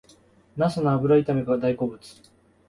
[0.57, 1.99] ナスの油炒めが大好物